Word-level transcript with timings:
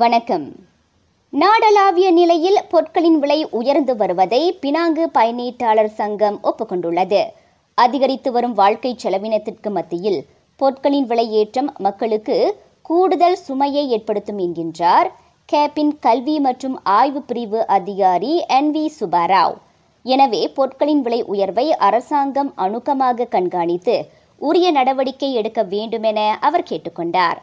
வணக்கம். 0.00 0.44
நாடளாவிய 1.32 2.08
நிலையில் 2.18 2.58
பொருட்களின் 2.70 3.16
விலை 3.22 3.38
உயர்ந்து 3.58 3.96
வருவதை 3.96 4.40
பினாங்கு 4.62 5.04
பயணீட்டாளர் 5.16 5.90
சங்கம் 6.00 6.36
ஒப்புக்கொண்டுள்ளது. 6.48 7.20
அதிகரித்து 7.74 8.32
வரும் 8.32 8.54
வாழ்க்கை 8.60 8.92
செலவினத்திற்கு 9.04 9.70
மத்தியில் 9.76 10.20
பொருட்களின் 10.60 11.08
விலை 11.12 11.26
ஏற்றம் 11.40 11.70
மக்களுக்கு 11.86 12.36
கூடுதல் 12.90 13.38
சுமையை 13.46 13.84
ஏற்படுத்தும் 13.96 14.38
என்கின்றார் 14.38 15.10
கேப்பின் 15.48 15.92
கல்வி 16.06 16.36
மற்றும் 16.48 16.76
ஆய்வு 16.98 17.22
பிரிவு 17.22 17.66
அதிகாரி 17.78 18.32
என் 18.58 18.70
வி 18.76 18.86
சுபாராவ் 19.00 19.58
எனவே 20.04 20.44
பொருட்களின் 20.58 21.02
விலை 21.08 21.22
உயர்வை 21.34 21.68
அரசாங்கம் 21.88 22.52
அணுக்கமாக 22.66 23.30
கண்காணித்து 23.36 23.98
உரிய 24.40 24.70
நடவடிக்கை 24.70 25.32
எடுக்க 25.32 25.62
வேண்டுமென 25.74 26.30
அவர் 26.40 26.68
கேட்டுக்கொண்டார். 26.72 27.38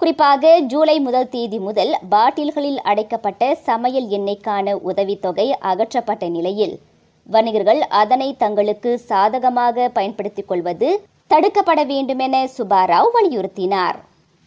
குறிப்பாக 0.00 0.60
ஜூலை 0.60 0.94
முதல் 1.00 1.28
தேதி 1.28 1.58
முதல் 1.58 1.92
பாட்டில்களில் 2.08 2.80
அடைக்கப்பட்ட 2.82 3.42
சமையல் 3.54 4.08
எண்ணெய்க்கான 4.08 4.74
உதவித்தொகை 4.82 5.46
அகற்றப்பட்ட 5.60 6.24
நிலையில் 6.28 6.74
வணிகர்கள் 7.26 7.80
அதனை 7.92 8.28
தங்களுக்கு 8.36 8.90
சாதகமாக 8.98 9.88
பயன்படுத்திக் 9.88 10.48
கொள்வது 10.48 10.88
தடுக்கப்பட 11.30 11.80
வேண்டுமென 11.86 12.42
சுபாராவ் 12.56 13.10
வலியுறுத்தினார். 13.14 13.98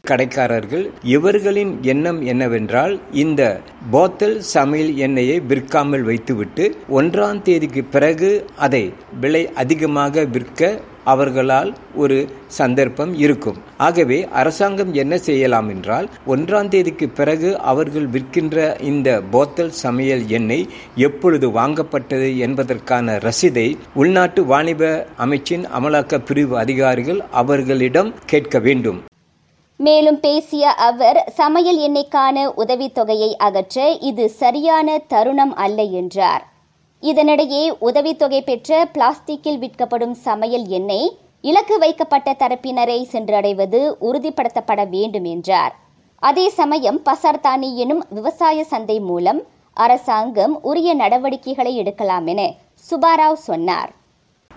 கடைக்காரர்கள் 0.09 0.85
இவர்களின் 1.15 1.73
எண்ணம் 1.93 2.19
என்னவென்றால் 2.33 2.93
இந்த 3.23 3.41
போத்தல் 3.91 4.37
சமையல் 4.55 4.93
எண்ணெயை 5.05 5.37
விற்காமல் 5.49 6.05
வைத்துவிட்டு 6.09 6.65
ஒன்றாம் 6.99 7.41
தேதிக்கு 7.47 7.83
பிறகு 7.95 8.29
அதை 8.67 8.83
விலை 9.21 9.43
அதிகமாக 9.63 10.25
விற்க 10.35 10.61
அவர்களால் 11.11 11.69
ஒரு 11.95 12.15
சந்தர்ப்பம் 12.57 13.11
இருக்கும். 13.25 13.59
ஆகவே 13.77 14.17
அரசாங்கம் 14.39 14.91
என்ன 14.93 15.13
செய்யலாம் 15.27 15.69
என்றால் 15.69 16.07
ஒன்றாம் 16.33 16.71
தேதிக்கு 16.73 17.07
பிறகு 17.19 17.49
அவர்கள் 17.71 18.07
விற்கின்ற 18.15 18.65
இந்த 18.91 19.09
போத்தல் 19.33 19.73
சமையல் 19.83 20.23
எண்ணெய் 20.37 20.67
எப்பொழுது 21.07 21.49
வாங்கப்பட்டது 21.59 22.29
என்பதற்கான 22.47 23.17
ரசீதை 23.27 23.67
உள்நாட்டு 24.01 24.43
வாணிப 24.45 24.91
அமைச்சின் 25.25 25.65
அமலாக்க 25.79 26.23
பிரிவு 26.29 26.57
அதிகாரிகள் 26.57 27.21
அவர்களிடம் 27.41 28.11
கேட்க 28.25 28.59
வேண்டும். 28.59 28.99
மேலும் 29.79 30.19
பேசிய 30.19 30.69
அவர் 30.69 31.17
சமையல் 31.35 31.79
எண்ணெய்க்கான 31.79 32.45
உதவித்தொகையை 32.57 33.35
அகற்ற 33.37 33.89
இது 33.89 34.29
சரியான 34.29 34.97
தருணம் 35.07 35.53
அல்ல 35.55 35.83
என்றார். 35.83 36.43
இதனிடையே 37.03 37.63
உதவித்தொகை 37.79 38.41
பெற்ற 38.41 38.89
பிளாஸ்டிக்கில் 38.93 39.59
விற்கப்படும் 39.59 40.13
சமையல் 40.13 40.65
எண்ணெய் 40.67 41.09
இலக்கு 41.41 41.77
வைக்கப்பட்ட 41.77 42.31
தரப்பினரை 42.31 42.99
சென்றடைவது 43.11 43.81
உறுதிப்படுத்தப்பட 44.01 44.89
வேண்டும் 44.89 45.23
என்றார். 45.23 45.75
அதே 46.19 46.47
சமயம் 46.49 46.99
பசார்தானி 47.05 47.69
எனும் 47.75 48.03
விவசாய 48.09 48.63
சந்தை 48.63 48.99
மூலம் 48.99 49.41
அரசாங்கம் 49.73 50.63
உரிய 50.63 50.93
நடவடிக்கைகளை 50.95 51.75
எடுக்கலாம் 51.75 52.27
என 52.27 52.41
சுபாராவ் 52.89 53.45
சொன்னார். 53.49 53.91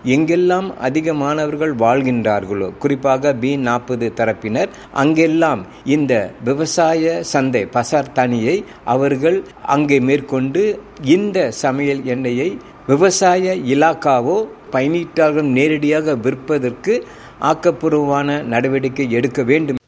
எங்கெல்லாம் 0.05 0.67
அதிக 0.77 1.13
மாணவர்கள் 1.13 1.73
வாழ்கின்றார்களோ 1.75 2.77
குறிப்பாக 2.77 3.33
பி 3.33 3.51
நாற்பது 3.57 4.13
தரப்பினர் 4.15 4.69
அங்கெல்லாம் 4.91 5.61
இந்த 5.85 6.13
விவசாய 6.43 7.21
சந்தை 7.21 7.63
பசார் 7.65 8.11
தனியை 8.13 8.65
அவர்கள் 8.83 9.37
அங்கே 9.61 9.99
மேற்கொண்டு 9.99 10.63
இந்த 11.01 11.51
சமையல் 11.51 12.03
எண்ணெயை 12.05 12.49
விவசாய 12.87 13.53
இலாக்காவோ 13.73 14.37
பயணீட்டாளர்கள் 14.71 15.49
நேரடியாக 15.57 16.15
விற்பதற்கு 16.15 16.93
ஆக்கப்பூர்வமான 17.39 18.41
நடவடிக்கை 18.43 19.11
எடுக்க 19.11 19.41
வேண்டும். 19.43 19.79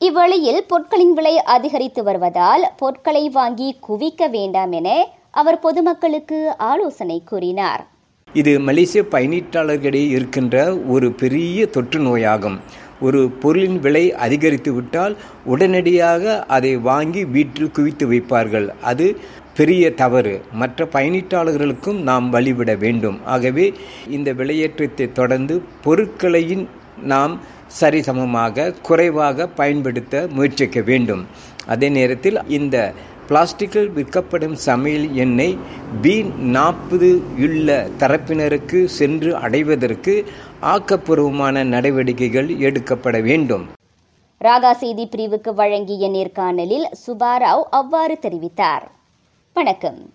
இவ்வழியில் 0.00 0.64
பொருட்களின் 0.66 1.14
விலை 1.14 1.34
அதிகரித்து 1.38 2.02
வருவதால் 2.02 2.64
பொருட்களை 2.76 3.28
வாங்கி 3.28 3.76
குவிக்க 3.88 4.28
வேண்டாம் 4.28 4.72
என 4.72 4.88
அவர் 5.30 5.58
பொதுமக்களுக்கு 5.58 6.38
ஆலோசனை 6.56 7.22
கூறினார். 7.24 7.82
இது 8.34 8.60
மலேசிய 8.60 9.04
பயணீட்டாளர்களிடையே 9.10 10.08
இருக்கின்ற 10.08 10.76
ஒரு 10.76 11.12
பெரிய 11.12 11.66
தொற்று 11.66 12.00
நோயாகும். 12.00 12.58
ஒரு 13.00 13.30
பொருளின் 13.30 13.80
விலை 13.80 14.14
அதிகரித்து 14.14 14.72
விட்டால் 14.72 15.16
உடனடியாக 15.44 16.44
அதை 16.44 16.76
வாங்கி 16.76 17.24
வீட்டில் 17.24 17.70
குவித்து 17.70 18.10
வைப்பார்கள். 18.12 18.68
அது 18.80 19.16
பெரிய 19.54 19.94
தவறு. 19.94 20.42
மற்ற 20.52 20.88
பயணீட்டாளர்களுக்கும் 20.92 22.00
நாம் 22.00 22.32
வழிவிட 22.32 22.78
வேண்டும். 22.78 23.18
ஆகவே 23.24 23.72
இந்த 24.08 24.32
விலையேற்றத்தை 24.32 25.12
தொடர்ந்து 25.12 25.62
பொருட்களையும் 25.82 26.68
நாம் 27.02 27.40
சரிசமமாக 27.80 28.74
குறைவாக 28.82 29.46
பயன்படுத்த 29.46 30.28
முயற்சிக்க 30.32 30.80
வேண்டும். 30.80 31.26
அதே 31.66 31.88
நேரத்தில் 31.88 32.38
இந்த 32.48 32.94
பிளாஸ்டிக்கில் 33.30 33.90
விற்கப்படும் 33.92 34.54
சமையல் 34.54 35.14
எண்ணெய் 35.14 35.58
பி 36.02 36.14
நாற்பது 36.54 37.10
உள்ள 37.38 37.86
தரப்பினருக்கு 37.98 38.84
சென்று 38.98 39.36
அடைவதற்கு 39.36 40.14
ஆக்கப்பூர்வமான 40.62 41.64
நடவடிக்கைகள் 41.64 42.48
எடுக்கப்பட 42.58 43.20
வேண்டும். 43.20 43.66
ராகா 44.44 44.72
செய்தி 44.72 45.06
பிரிவுக்கு 45.06 45.54
வழங்கிய 45.54 46.08
நேர்காணலில் 46.10 46.86
சுபாராவ் 47.06 47.66
அவ்வாறு 47.80 48.18
தெரிவித்தார். 48.22 48.86
வணக்கம். 49.54 50.00